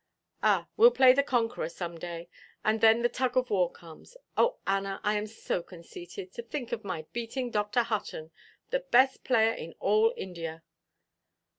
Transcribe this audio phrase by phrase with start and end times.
[0.41, 2.27] Ah, weʼll play the conqueror some day;
[2.65, 4.17] and then the tug of war comes.
[4.35, 6.33] Oh, Anna, I am so conceited!
[6.33, 7.83] To think of my beating Dr.
[7.83, 8.31] Hutton,
[8.71, 10.63] the best player in all India."